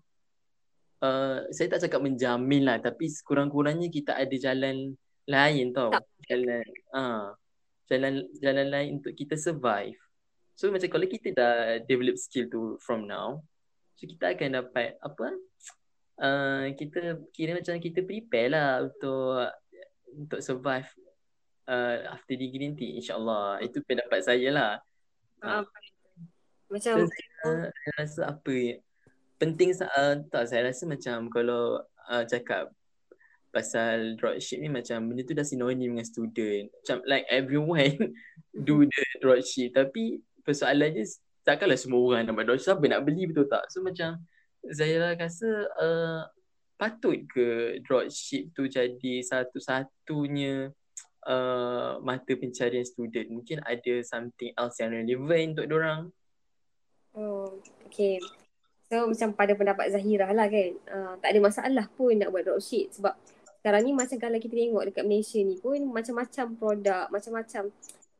uh, 0.99 1.47
saya 1.55 1.71
tak 1.71 1.87
cakap 1.87 2.03
menjamin 2.03 2.67
lah 2.67 2.83
tapi 2.83 3.07
sekurang-kurangnya 3.07 3.87
kita 3.87 4.19
ada 4.19 4.35
jalan 4.35 4.99
lain 5.23 5.71
tau. 5.71 5.95
Tak. 5.95 6.03
jalan 6.27 6.67
ah 6.91 6.99
uh, 6.99 7.25
jalan 7.87 8.27
jalan 8.43 8.67
lain 8.67 8.89
untuk 8.99 9.15
kita 9.15 9.39
survive. 9.39 9.95
So 10.59 10.67
macam 10.75 10.91
kalau 10.91 11.07
kita 11.07 11.31
dah 11.31 11.79
develop 11.87 12.19
skill 12.19 12.51
tu 12.51 12.61
from 12.83 13.07
now 13.07 13.39
so 13.95 14.05
kita 14.05 14.35
akan 14.35 14.61
dapat 14.61 14.93
apa 15.01 15.27
uh, 16.21 16.65
kita 16.73 17.21
kira 17.33 17.57
macam 17.57 17.77
kita 17.81 18.05
prepare 18.05 18.49
lah 18.53 18.69
untuk 18.85 19.49
untuk 20.15 20.39
survive 20.39 20.87
uh, 21.67 22.11
after 22.11 22.33
degree 22.33 22.71
nanti 22.71 22.95
insyaallah. 22.97 23.61
Itu 23.61 23.83
pendapat 23.83 24.23
saya 24.23 24.49
lah. 24.49 24.71
Uh, 25.43 25.63
macam 26.67 27.07
saya, 27.07 27.71
saya 27.71 27.91
rasa 27.95 28.21
apa 28.33 28.81
penting 29.37 29.71
uh, 29.79 30.19
tak 30.27 30.49
saya 30.49 30.67
rasa 30.67 30.83
macam 30.89 31.29
kalau 31.29 31.79
uh, 32.09 32.23
cakap 32.25 32.73
pasal 33.53 34.19
dropship 34.19 34.59
ni 34.59 34.69
macam 34.69 35.07
benda 35.07 35.23
tu 35.23 35.33
dah 35.33 35.45
sinonim 35.45 35.95
dengan 35.95 36.07
student. 36.07 36.69
Macam 36.83 36.97
like 37.07 37.25
everyone 37.31 37.95
do 38.67 38.83
the 38.83 39.03
dropship. 39.23 39.73
Tapi 39.73 40.21
persoalannya 40.43 41.05
takkanlah 41.47 41.79
semua 41.79 42.01
orang 42.03 42.27
nak 42.27 42.33
buat 42.35 42.45
dropship. 42.45 42.75
Siapa 42.75 42.85
nak 42.85 43.01
beli 43.07 43.29
betul 43.29 43.47
tak? 43.47 43.65
So 43.71 43.81
macam 43.81 44.21
saya 44.67 45.15
rasa 45.15 45.49
uh, 45.79 46.21
patut 46.77 47.17
ke 47.25 47.81
dropship 47.81 48.53
tu 48.53 48.69
jadi 48.69 49.25
satu-satunya 49.25 50.69
uh, 51.25 51.97
mata 51.99 52.31
pencarian 52.37 52.85
student. 52.85 53.27
Mungkin 53.33 53.65
ada 53.65 53.93
something 54.05 54.53
else 54.53 54.77
yang 54.79 54.93
relevant 54.93 55.57
untuk 55.57 55.67
orang. 55.73 56.01
Oh, 57.17 57.57
okay. 57.89 58.21
So 58.87 59.09
macam 59.09 59.35
pada 59.35 59.57
pendapat 59.57 59.91
Zahira 59.91 60.31
lah 60.31 60.47
kan. 60.47 60.71
Uh, 60.87 61.13
tak 61.19 61.29
ada 61.33 61.39
masalah 61.41 61.85
pun 61.97 62.15
nak 62.15 62.29
buat 62.31 62.45
dropship 62.45 62.93
sebab 62.93 63.17
sekarang 63.59 63.83
ni 63.83 63.91
macam 63.91 64.15
kalau 64.21 64.37
kita 64.39 64.53
tengok 64.55 64.83
dekat 64.87 65.03
Malaysia 65.03 65.41
ni 65.43 65.59
pun 65.59 65.81
macam-macam 65.91 66.45
produk, 66.55 67.05
macam-macam 67.11 67.63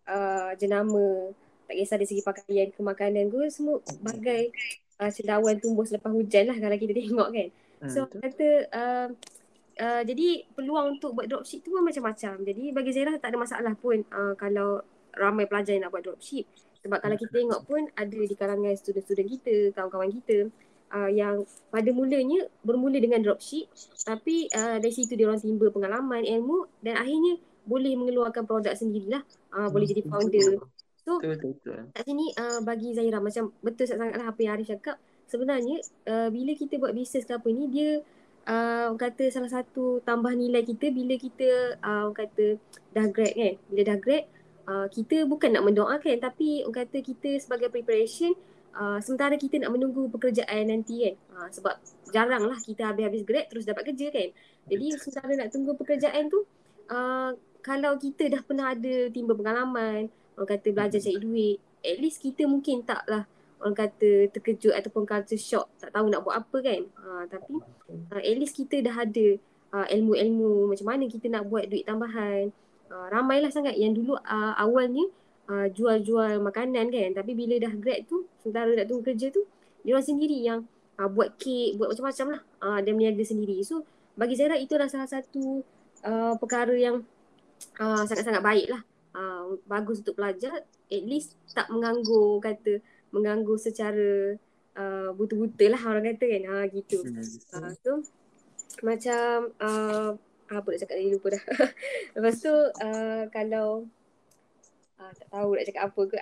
uh, 0.09 0.51
jenama. 0.59 1.31
Tak 1.69 1.75
kisah 1.77 1.95
dari 1.99 2.07
segi 2.09 2.23
pakaian 2.25 2.67
ke 2.73 2.79
makanan 2.83 3.31
ke 3.31 3.47
semua 3.53 3.79
bagai 4.03 4.51
uh, 4.99 5.11
cendawan 5.13 5.55
tumbuh 5.61 5.85
selepas 5.87 6.11
hujan 6.11 6.51
lah 6.51 6.57
kalau 6.57 6.75
kita 6.75 6.91
tengok 6.91 7.29
kan. 7.31 7.49
Hmm, 7.77 7.91
so 7.91 8.09
hmm, 8.09 8.19
kata 8.21 8.47
uh, 8.73 9.07
uh, 9.77 10.01
jadi 10.01 10.45
peluang 10.57 10.97
untuk 10.97 11.13
buat 11.13 11.29
dropship 11.29 11.61
tu 11.61 11.73
pun 11.73 11.85
macam-macam. 11.85 12.41
Jadi 12.41 12.63
bagi 12.73 12.91
Zaira 12.93 13.13
tak 13.17 13.33
ada 13.33 13.39
masalah 13.39 13.73
pun 13.77 14.01
uh, 14.13 14.33
kalau 14.33 14.81
ramai 15.13 15.45
pelajar 15.45 15.77
yang 15.77 15.89
nak 15.89 15.93
buat 15.93 16.05
dropship. 16.05 16.45
Sebab 16.85 17.01
kalau 17.01 17.15
kita 17.17 17.33
tengok 17.33 17.61
pun 17.65 17.81
ada 17.97 18.19
di 18.21 18.35
kalangan 18.37 18.73
student-student 18.77 19.27
kita, 19.27 19.55
kawan-kawan 19.73 20.13
kita 20.13 20.37
uh, 20.93 21.09
yang 21.11 21.43
pada 21.73 21.89
mulanya 21.91 22.47
bermula 22.63 22.97
dengan 23.01 23.19
dropship 23.19 23.67
tapi 24.07 24.47
uh, 24.55 24.77
dari 24.79 24.93
situ 24.93 25.17
dia 25.19 25.27
orang 25.27 25.41
timba 25.41 25.67
pengalaman, 25.73 26.23
ilmu 26.23 26.69
dan 26.79 26.95
akhirnya 27.01 27.41
boleh 27.67 27.93
mengeluarkan 27.99 28.47
produk 28.47 28.71
sendirilah. 28.71 29.21
Uh, 29.51 29.67
boleh 29.67 29.85
jadi 29.89 30.01
founder. 30.07 30.63
So 31.03 31.19
kat 31.23 32.03
sini 32.03 32.31
uh, 32.35 32.59
bagi 32.63 32.95
Zaira 32.95 33.19
macam 33.23 33.51
betul 33.63 33.87
sangatlah 33.87 34.31
apa 34.31 34.39
yang 34.43 34.59
Arif 34.59 34.71
cakap. 34.71 34.99
Sebenarnya 35.27 35.83
uh, 36.07 36.29
bila 36.31 36.55
kita 36.55 36.79
buat 36.79 36.95
bisnes 36.95 37.27
ke 37.27 37.35
apa 37.35 37.47
ni 37.51 37.67
dia 37.67 37.99
uh, 38.47 38.95
kata 38.95 39.27
salah 39.27 39.51
satu 39.51 39.99
tambah 40.01 40.31
nilai 40.31 40.63
kita 40.63 40.89
bila 40.89 41.19
kita 41.19 41.77
uh, 41.83 42.09
kata 42.15 42.55
dah 42.95 43.05
grad 43.11 43.35
kan. 43.35 43.53
Bila 43.67 43.81
dah 43.93 43.97
grad 43.99 44.23
uh, 44.71 44.87
kita 44.87 45.27
bukan 45.27 45.51
nak 45.51 45.67
mendoakan 45.67 46.15
tapi 46.23 46.63
orang 46.63 46.87
kata 46.87 46.97
kita 47.03 47.29
sebagai 47.43 47.67
preparation 47.67 48.31
uh, 48.79 49.03
sementara 49.03 49.35
kita 49.35 49.59
nak 49.59 49.75
menunggu 49.75 50.07
pekerjaan 50.07 50.71
nanti 50.71 51.11
kan. 51.11 51.15
Uh, 51.35 51.47
sebab 51.51 51.75
jarang 52.15 52.47
lah 52.47 52.57
kita 52.63 52.87
habis-habis 52.87 53.27
grad 53.27 53.45
terus 53.51 53.67
dapat 53.67 53.91
kerja 53.91 54.07
kan. 54.15 54.31
Jadi 54.71 54.85
sementara 54.95 55.31
nak 55.35 55.51
tunggu 55.51 55.75
pekerjaan 55.75 56.31
tu 56.31 56.47
uh, 56.87 57.35
kalau 57.59 57.99
kita 57.99 58.31
dah 58.31 58.39
pernah 58.47 58.71
ada 58.71 59.11
timba 59.11 59.35
pengalaman, 59.35 60.07
orang 60.39 60.49
kata 60.55 60.71
belajar 60.71 61.03
cari 61.03 61.19
duit, 61.19 61.57
at 61.83 61.99
least 61.99 62.23
kita 62.23 62.47
mungkin 62.47 62.87
taklah 62.87 63.27
orang 63.61 63.75
kata 63.77 64.29
terkejut 64.33 64.73
ataupun 64.73 65.03
culture 65.03 65.39
shock 65.39 65.65
tak 65.81 65.89
tahu 65.89 66.09
nak 66.13 66.21
buat 66.21 66.35
apa 66.37 66.57
kan. 66.61 66.81
Uh, 67.01 67.23
tapi 67.25 67.57
uh, 68.13 68.21
at 68.21 68.35
least 68.37 68.57
kita 68.57 68.85
dah 68.85 68.93
ada 69.05 69.27
uh, 69.73 69.87
ilmu-ilmu 69.89 70.71
macam 70.71 70.87
mana 70.87 71.03
kita 71.09 71.27
nak 71.29 71.49
buat 71.49 71.65
duit 71.65 71.85
tambahan. 71.85 72.53
Uh, 72.87 73.07
ramailah 73.11 73.51
sangat 73.51 73.75
yang 73.75 73.91
dulu 73.91 74.15
uh, 74.15 74.53
awalnya 74.55 75.09
uh, 75.49 75.67
jual-jual 75.73 76.39
makanan 76.39 76.93
kan. 76.93 77.09
Tapi 77.17 77.31
bila 77.33 77.57
dah 77.57 77.73
grad 77.73 78.05
tu 78.05 78.29
sementara 78.41 78.71
nak 78.77 78.85
tunggu 78.87 79.03
kerja 79.13 79.33
tu 79.33 79.43
dia 79.81 79.97
orang 79.97 80.07
sendiri 80.07 80.37
yang 80.37 80.59
uh, 81.01 81.09
buat 81.09 81.35
kek 81.41 81.81
buat 81.81 81.91
macam-macam 81.93 82.27
lah. 82.37 82.41
Uh, 82.61 82.79
dan 82.85 82.93
meniaga 82.93 83.23
sendiri. 83.25 83.57
So 83.65 83.83
bagi 84.17 84.37
saya 84.37 84.57
itu 84.57 84.73
adalah 84.77 84.89
salah 84.89 85.09
satu 85.09 85.65
uh, 86.05 86.33
perkara 86.37 86.73
yang 86.77 87.01
uh, 87.81 88.03
sangat-sangat 88.05 88.45
baik 88.45 88.69
lah. 88.69 88.81
Uh, 89.17 89.57
bagus 89.65 90.05
untuk 90.05 90.13
pelajar 90.13 90.61
at 90.61 91.03
least 91.03 91.33
tak 91.57 91.67
mengganggu 91.73 92.37
kata 92.37 92.77
mengganggu 93.11 93.55
secara 93.55 94.35
uh, 94.77 95.09
buta-buta 95.15 95.65
lah 95.71 95.81
orang 95.87 96.05
kata 96.15 96.25
kan. 96.27 96.43
Ha 96.47 96.57
gitu. 96.71 96.97
Uh, 97.53 97.73
so 97.81 97.91
macam 98.85 99.51
uh, 99.57 100.13
apa 100.47 100.67
nak 100.67 100.79
cakap 100.79 100.95
tadi 100.95 101.11
lupa 101.11 101.27
dah. 101.35 101.43
Lepas 102.15 102.35
tu 102.39 102.53
uh, 102.53 103.23
kalau 103.33 103.89
uh, 105.01 105.11
tak 105.11 105.27
tahu 105.31 105.49
nak 105.57 105.65
cakap 105.67 105.83
apa 105.91 106.01
ke. 106.07 106.17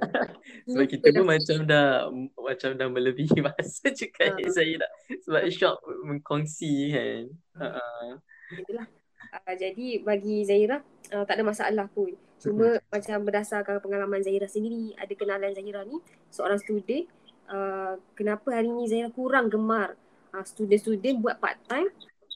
sebab 0.70 0.86
kita 0.88 1.06
pun 1.12 1.26
macam 1.26 1.56
dah 1.66 2.08
macam 2.38 2.70
dah 2.76 2.88
melebihi 2.88 3.38
masa 3.46 3.92
cakap 3.92 4.38
uh. 4.40 4.50
saya 4.52 4.80
nak 4.80 4.90
sebab 5.24 5.42
shock 5.52 5.76
mengkongsi 6.06 6.92
kan. 6.92 7.22
Uh. 7.58 8.10
Itulah. 8.56 8.86
Uh, 9.32 9.54
jadi 9.56 10.04
bagi 10.04 10.44
Zaira 10.44 10.84
uh, 11.12 11.24
tak 11.24 11.40
ada 11.40 11.44
masalah 11.44 11.86
pun. 11.92 12.12
Cuma 12.42 12.66
mm-hmm. 12.74 12.90
macam 12.90 13.18
berdasarkan 13.22 13.78
pengalaman 13.78 14.18
Zahira 14.18 14.50
sendiri, 14.50 14.98
ada 14.98 15.12
kenalan 15.14 15.54
Zahira 15.54 15.86
ni 15.86 16.02
seorang 16.34 16.58
student, 16.58 17.06
uh, 17.46 17.94
kenapa 18.18 18.50
hari 18.50 18.66
ni 18.66 18.90
Zahira 18.90 19.14
kurang 19.14 19.46
gemar 19.46 19.94
uh, 20.34 20.42
student-student 20.42 21.22
buat 21.22 21.38
part 21.38 21.62
time? 21.70 21.86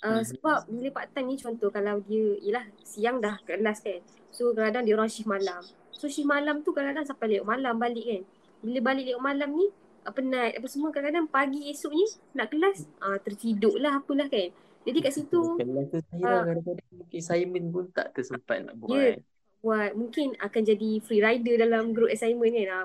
Uh, 0.07 0.23
mm-hmm. 0.23 0.25
Sebab 0.31 0.59
bila 0.71 0.89
part 0.95 1.11
time 1.11 1.35
ni 1.35 1.37
contoh 1.43 1.75
kalau 1.75 1.99
dia 2.07 2.39
ialah 2.47 2.65
siang 2.87 3.19
dah 3.19 3.35
kelas 3.43 3.83
kan. 3.83 3.99
So 4.31 4.55
kadang-kadang 4.55 4.87
dia 4.87 4.95
orang 4.95 5.11
shift 5.11 5.27
malam. 5.27 5.67
So 5.91 6.07
shift 6.07 6.29
malam 6.31 6.63
tu 6.63 6.71
kadang-kadang 6.71 7.11
sampai 7.11 7.27
lewat 7.37 7.47
malam 7.59 7.75
balik 7.75 8.07
kan. 8.07 8.23
Bila 8.63 8.79
balik 8.95 9.11
lewat 9.11 9.23
malam 9.27 9.51
ni 9.59 9.67
uh, 10.07 10.13
penat 10.15 10.55
apa 10.55 10.67
semua 10.71 10.95
kadang-kadang 10.95 11.27
pagi 11.27 11.67
esoknya 11.67 12.07
nak 12.39 12.55
kelas 12.55 12.87
uh, 13.03 13.19
tertidur 13.19 13.75
lah 13.83 13.99
apalah 13.99 14.31
kan. 14.31 14.55
Jadi 14.87 15.03
kat 15.03 15.19
situ 15.19 15.59
Kelas 15.59 15.91
tu 15.91 15.99
saya 15.99 16.23
uh, 16.23 16.43
kadang-kadang 16.47 17.11
assignment 17.11 17.67
pun 17.75 17.85
tak 17.91 18.15
tersempat 18.15 18.63
nak 18.63 18.79
buat. 18.79 18.95
Yeah 18.95 19.19
buat 19.65 19.99
mungkin 19.99 20.37
akan 20.39 20.63
jadi 20.63 20.91
free 21.03 21.23
rider 21.25 21.59
dalam 21.59 21.91
group 21.91 22.13
assignment 22.13 22.55
kan. 22.55 22.69
Ha, 22.71 22.79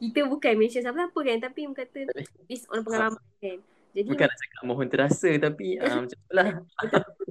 kita 0.00 0.20
bukan 0.26 0.52
mention 0.58 0.82
siapa-siapa 0.84 1.20
kan 1.24 1.38
tapi 1.40 1.60
kata 1.72 1.98
based 2.44 2.68
on 2.68 2.84
pengalaman 2.84 3.22
kan. 3.40 3.58
Jadi 3.94 4.08
bukan 4.10 4.26
nak 4.26 4.38
cakap 4.42 4.62
mohon 4.66 4.88
terasa 4.90 5.30
tapi 5.38 5.78
uh, 5.78 6.02
macam 6.02 6.18
itulah. 6.18 6.48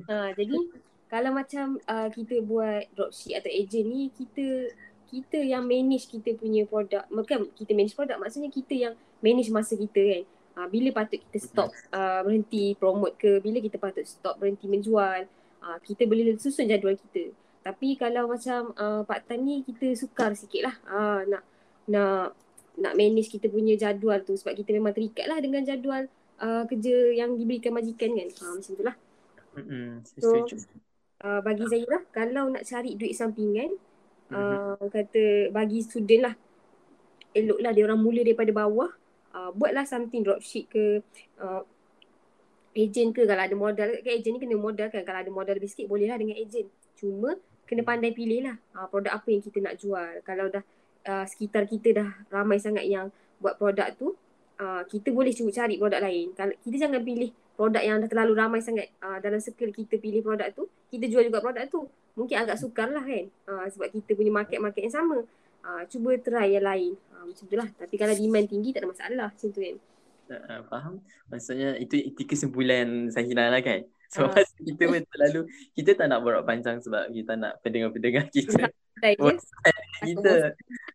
ha, 0.08 0.16
jadi 0.40 0.58
kalau 1.12 1.32
macam 1.36 1.78
uh, 1.86 2.10
kita 2.10 2.42
buat 2.42 2.90
dropship 2.96 3.38
atau 3.38 3.52
agent 3.52 3.86
ni 3.86 4.10
kita 4.10 4.74
kita 5.14 5.38
yang 5.46 5.68
manage 5.68 6.10
kita 6.10 6.34
punya 6.34 6.66
produk. 6.66 7.06
Bukan 7.12 7.54
kita 7.54 7.72
manage 7.78 7.94
produk 7.94 8.18
maksudnya 8.18 8.50
kita 8.50 8.74
yang 8.74 8.94
manage 9.22 9.52
masa 9.52 9.78
kita 9.78 10.02
kan. 10.02 10.24
Uh, 10.54 10.68
bila 10.70 10.90
patut 10.94 11.22
kita 11.30 11.38
stop 11.38 11.70
uh, 11.94 12.22
berhenti 12.26 12.78
promote 12.80 13.18
ke 13.20 13.38
bila 13.44 13.62
kita 13.62 13.78
patut 13.78 14.08
stop 14.08 14.40
berhenti 14.40 14.66
menjual. 14.66 15.30
Uh, 15.64 15.78
kita 15.84 16.08
boleh 16.08 16.40
susun 16.40 16.66
jadual 16.66 16.96
kita. 16.98 17.30
Tapi 17.64 17.96
kalau 17.96 18.28
macam 18.28 18.76
uh, 18.76 19.02
part 19.08 19.24
time 19.24 19.44
ni 19.48 19.56
kita 19.64 19.96
sukar 19.96 20.36
sikit 20.36 20.68
lah 20.68 20.76
uh, 20.92 21.20
nak, 21.26 21.44
nak, 21.88 22.36
nak 22.76 22.94
manage 23.00 23.32
kita 23.32 23.48
punya 23.48 23.80
jadual 23.80 24.20
tu 24.28 24.36
sebab 24.36 24.52
kita 24.52 24.76
memang 24.76 24.92
terikat 24.92 25.32
lah 25.32 25.40
dengan 25.40 25.64
jadual 25.64 26.12
uh, 26.44 26.68
kerja 26.68 27.16
yang 27.16 27.40
diberikan 27.40 27.72
majikan 27.72 28.12
kan. 28.20 28.30
Uh, 28.44 28.54
macam 28.60 28.74
tu 28.76 28.84
lah. 28.84 28.96
Mm-hmm. 29.54 29.90
So 30.20 30.30
uh, 31.24 31.40
bagi 31.40 31.66
saya 31.72 31.86
lah 31.88 32.04
kalau 32.12 32.52
nak 32.52 32.68
cari 32.68 33.00
duit 33.00 33.16
sampingan 33.16 33.72
uh, 34.34 34.76
mm-hmm. 34.76 34.92
kata 34.92 35.24
bagi 35.56 35.80
student 35.82 36.22
lah 36.30 36.36
eloklah 37.34 37.72
dia 37.74 37.84
orang 37.88 38.00
mula 38.00 38.22
daripada 38.22 38.52
bawah 38.54 38.92
uh, 39.34 39.50
buatlah 39.56 39.88
something 39.88 40.22
dropship 40.22 40.70
ke 40.70 41.02
uh, 41.42 41.64
agent 42.74 43.14
ke 43.14 43.26
kalau 43.26 43.44
ada 43.46 43.56
modal 43.56 43.90
kan 44.02 44.12
agent 44.14 44.34
ni 44.38 44.40
kena 44.42 44.58
modal 44.58 44.88
kan 44.90 45.02
kalau 45.06 45.20
ada 45.22 45.32
modal 45.34 45.56
lebih 45.58 45.70
sikit 45.72 45.90
boleh 45.90 46.10
lah 46.10 46.18
dengan 46.20 46.38
agent 46.38 46.70
cuma 46.98 47.38
kena 47.74 47.84
pandai 47.84 48.14
pilih 48.14 48.46
lah 48.46 48.56
uh, 48.78 48.86
produk 48.86 49.18
apa 49.18 49.28
yang 49.34 49.42
kita 49.42 49.58
nak 49.66 49.76
jual. 49.82 50.22
Kalau 50.22 50.46
dah 50.54 50.64
uh, 51.10 51.26
sekitar 51.26 51.66
kita 51.66 51.90
dah 51.98 52.10
ramai 52.30 52.62
sangat 52.62 52.86
yang 52.86 53.10
buat 53.42 53.58
produk 53.58 53.90
tu, 53.98 54.14
uh, 54.62 54.86
kita 54.86 55.10
boleh 55.10 55.34
cuba 55.34 55.50
cari 55.50 55.82
produk 55.82 56.00
lain. 56.00 56.32
Kalau 56.38 56.54
kita 56.62 56.88
jangan 56.88 57.02
pilih 57.02 57.34
produk 57.58 57.84
yang 57.84 57.98
dah 58.00 58.10
terlalu 58.10 58.34
ramai 58.38 58.60
sangat 58.62 58.94
uh, 59.02 59.18
dalam 59.18 59.42
circle 59.42 59.74
kita 59.74 59.98
pilih 59.98 60.22
produk 60.22 60.54
tu, 60.54 60.70
kita 60.94 61.10
jual 61.10 61.26
juga 61.26 61.42
produk 61.42 61.66
tu. 61.66 61.90
Mungkin 62.14 62.46
agak 62.46 62.62
sukar 62.62 62.94
lah 62.94 63.02
kan 63.02 63.26
uh, 63.50 63.66
sebab 63.74 63.90
kita 63.90 64.14
punya 64.14 64.30
market-market 64.30 64.86
yang 64.86 64.94
sama. 64.94 65.26
Uh, 65.64 65.82
cuba 65.90 66.14
try 66.22 66.54
yang 66.54 66.66
lain. 66.66 66.94
Uh, 67.10 67.26
macam 67.26 67.46
tu 67.50 67.56
lah. 67.58 67.70
Tapi 67.74 67.96
kalau 67.98 68.14
demand 68.14 68.46
tinggi 68.46 68.70
tak 68.70 68.86
ada 68.86 68.90
masalah 68.94 69.28
macam 69.34 69.50
tu 69.50 69.60
kan. 69.60 69.76
Uh, 70.30 70.62
faham. 70.70 70.94
Maksudnya 71.34 71.74
itu, 71.82 71.96
itu 72.00 72.22
kesimpulan 72.30 73.10
Sahina 73.10 73.50
lah 73.50 73.66
kan. 73.66 73.82
So 74.14 74.30
uh. 74.30 74.46
kita 74.68 74.84
pun 74.86 75.02
terlalu 75.10 75.42
kita 75.74 75.92
tak 75.98 76.08
nak 76.14 76.22
berat 76.22 76.46
panjang 76.46 76.78
sebab 76.80 77.10
kita 77.10 77.34
nak 77.34 77.60
pendengar-pendengar 77.66 78.30
kita. 78.30 78.70
kita. 80.06 80.54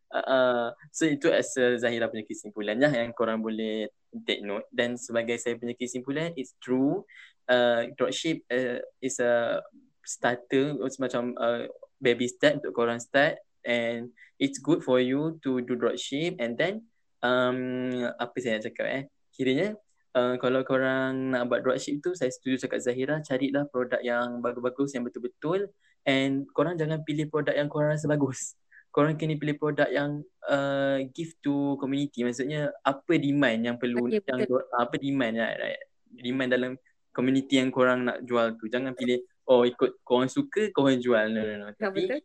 Uh, 0.09 0.73
so 0.89 1.05
itu 1.05 1.29
as 1.29 1.53
a 1.61 1.77
Zahira 1.77 2.09
punya 2.09 2.25
kesimpulan 2.25 2.81
lah 2.81 2.89
yang 2.89 3.13
korang 3.13 3.43
boleh 3.43 3.91
take 4.25 4.41
note. 4.47 4.65
Dan 4.71 4.97
sebagai 4.97 5.37
saya 5.37 5.59
punya 5.59 5.75
kesimpulan 5.75 6.33
it's 6.39 6.55
true. 6.63 7.03
Uh, 7.49 7.91
dropship 7.99 8.45
uh, 8.49 8.81
is 9.03 9.19
a 9.19 9.61
starter 10.05 10.79
macam 11.01 11.37
uh, 11.37 11.69
baby 12.01 12.31
step 12.31 12.63
untuk 12.63 12.73
korang 12.73 13.03
start. 13.03 13.37
And 13.67 14.15
it's 14.41 14.63
good 14.63 14.81
for 14.81 15.03
you 15.03 15.37
to 15.45 15.61
do 15.67 15.75
dropship. 15.77 16.41
And 16.41 16.57
then 16.57 16.89
um, 17.21 17.93
apa 18.17 18.37
saya 18.39 18.59
nak 18.59 18.73
cakap 18.73 18.87
eh 18.89 19.05
kiranya 19.35 19.79
uh, 20.17 20.35
kalau 20.41 20.61
korang 20.65 21.35
nak 21.35 21.51
buat 21.51 21.61
dropship 21.67 22.01
tu 22.01 22.15
saya 22.15 22.33
setuju 22.33 22.69
cakap 22.69 22.81
Zahira 22.81 23.17
carilah 23.21 23.67
produk 23.69 24.01
yang 24.01 24.41
bagus-bagus 24.41 24.95
yang 24.97 25.05
betul-betul 25.05 25.69
and 26.09 26.49
korang 26.55 26.79
jangan 26.79 27.03
pilih 27.05 27.29
produk 27.29 27.53
yang 27.53 27.69
korang 27.69 27.93
rasa 27.93 28.09
bagus 28.09 28.57
korang 28.89 29.21
kena 29.21 29.37
pilih 29.37 29.57
produk 29.61 29.89
yang 29.93 30.25
uh, 30.49 31.05
give 31.13 31.37
to 31.45 31.77
community 31.77 32.25
maksudnya 32.25 32.73
apa 32.81 33.21
demand 33.21 33.61
yang 33.61 33.77
perlu 33.77 34.09
okay, 34.09 34.25
yang 34.25 34.41
betul. 34.49 34.65
apa 34.73 34.95
demand 34.97 35.35
ya 35.37 35.49
right? 35.61 35.81
demand 36.09 36.51
dalam 36.51 36.73
community 37.13 37.61
yang 37.61 37.69
korang 37.69 38.09
nak 38.09 38.25
jual 38.25 38.57
tu 38.57 38.71
jangan 38.73 38.97
pilih 38.97 39.21
oh 39.49 39.69
ikut 39.69 40.01
korang 40.05 40.31
suka 40.33 40.73
korang 40.73 41.01
jual 41.01 41.29
no 41.29 41.41
no 41.45 41.55
no 41.61 41.67
Tak 41.77 41.93
tapi 41.93 42.09
betul? 42.09 42.21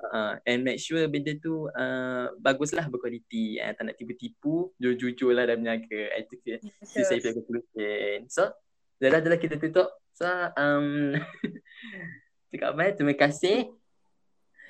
Uh, 0.00 0.36
and 0.44 0.64
make 0.64 0.80
sure 0.80 1.02
benda 1.08 1.36
tu 1.40 1.68
uh, 1.72 2.32
baguslah 2.40 2.86
berkualiti. 2.88 3.56
Uh, 3.60 3.72
tak 3.72 3.92
nak 3.92 3.96
tipu-tipu 3.96 4.72
jujur-jujur 4.80 5.32
lah 5.32 5.48
dan 5.48 5.60
berniaga 5.60 6.02
itu 6.20 6.34
itu 6.60 7.00
saya 7.04 7.18
punya 7.20 7.34
conclusion 7.40 8.18
so 8.28 8.44
dah 9.00 9.20
dah 9.20 9.38
kita 9.40 9.60
tutup. 9.60 9.92
So 10.16 10.28
um 10.56 11.16
cakap 12.50 12.76
apa 12.76 12.96
terima 12.96 13.14
kasih. 13.16 13.68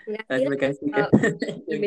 Terima 0.06 0.23
uh, 0.23 0.26
kasih 0.30 0.47
terima 0.47 0.56
kasih. 0.59 0.87
Lah 0.90 1.09
kami. 1.11 1.87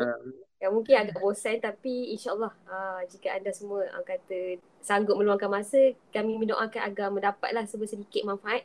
um, 0.00 0.24
yang 0.64 0.72
mungkin 0.72 0.96
agak 0.96 1.20
bosan 1.20 1.60
tapi 1.60 2.16
insyaAllah 2.16 2.52
uh, 2.64 3.00
jika 3.04 3.36
anda 3.36 3.52
semua 3.52 3.84
uh, 3.84 4.00
kata 4.00 4.56
sanggup 4.80 5.20
meluangkan 5.20 5.52
masa 5.52 5.92
kami 6.08 6.40
mendoakan 6.40 6.82
agar 6.88 7.12
mendapatlah 7.12 7.68
sedikit 7.68 8.24
manfaat 8.24 8.64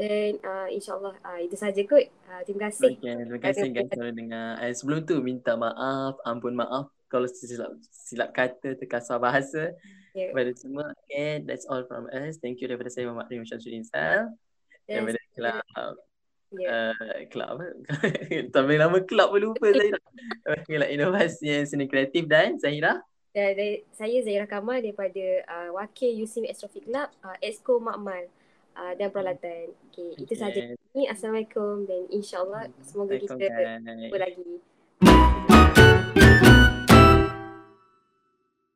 dan 0.00 0.40
uh, 0.40 0.68
insyaAllah 0.72 1.14
uh, 1.20 1.40
itu 1.44 1.56
saja 1.60 1.80
kot. 1.84 2.08
Uh, 2.24 2.40
terima 2.48 2.72
kasih. 2.72 2.96
Okay, 2.96 3.12
terima 3.20 3.40
kasih 3.44 3.68
guys 3.68 3.88
kerana 3.92 4.12
dengar. 4.16 4.48
And 4.64 4.72
sebelum 4.72 5.04
tu 5.04 5.20
minta 5.20 5.52
maaf, 5.60 6.16
ampun 6.24 6.56
maaf 6.56 6.88
kalau 7.12 7.28
silap 7.28 7.76
silap 7.92 8.32
kata 8.32 8.80
terkasar 8.80 9.20
bahasa 9.20 9.76
Yeah. 10.10 10.34
kepada 10.34 10.50
semua. 10.58 10.90
Okay, 11.06 11.38
that's 11.46 11.62
all 11.70 11.86
from 11.86 12.10
us. 12.10 12.34
Thank 12.42 12.58
you 12.58 12.66
daripada 12.66 12.90
saya 12.90 13.06
Muhammad 13.06 13.30
Rim 13.30 13.46
Syamsuddin 13.46 13.86
Sal. 13.86 14.34
Daripada 14.82 15.22
club 15.38 15.94
Yeah. 16.50 16.90
uh, 16.98 17.30
club 17.30 17.62
apa? 17.62 17.66
Tambah 18.50 18.74
nama 18.74 18.98
club 19.06 19.28
pun 19.30 19.38
lupa 19.38 19.70
saya 19.70 20.82
lah, 20.82 20.90
inovasi 20.90 21.46
yang 21.46 21.62
seni 21.62 21.86
kreatif 21.86 22.26
dan 22.26 22.58
Zahira. 22.58 22.98
Dan 23.30 23.54
saya 23.94 24.18
Zaira 24.26 24.50
Kamal 24.50 24.82
daripada 24.82 25.46
uh, 25.46 25.78
Wakil 25.78 26.26
USIM 26.26 26.50
Astrophic 26.50 26.90
Club, 26.90 27.06
uh, 27.22 27.38
Exco 27.38 27.78
Makmal 27.78 28.26
uh, 28.80 28.92
dan 28.96 29.12
Peralatan. 29.12 29.76
Okay, 29.92 30.16
itu 30.16 30.32
sahaja. 30.32 30.72
Okay. 30.72 31.06
Assalamualaikum 31.06 31.84
dan 31.84 32.08
insyaAllah 32.08 32.72
semoga 32.80 33.14
kita 33.20 33.36
jumpa 33.36 34.16
lagi. 34.16 35.49